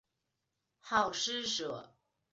[0.79, 1.93] 好施舍。